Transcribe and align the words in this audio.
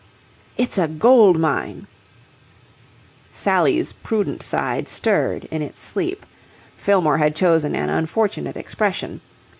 "It's 0.57 0.79
a 0.79 0.87
gold 0.87 1.39
mine!" 1.39 1.85
Sally's 3.31 3.93
prudent 3.93 4.41
side 4.41 4.89
stirred 4.89 5.47
in 5.51 5.61
its 5.61 5.79
sleep. 5.79 6.25
Fillmore 6.75 7.19
had 7.19 7.35
chosen 7.35 7.75
an 7.75 7.89
unfortunate 7.91 8.57
expression. 8.57 9.21